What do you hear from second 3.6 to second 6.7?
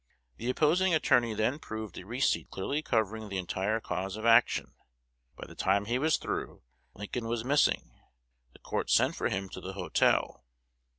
cause of action. By the time he was through,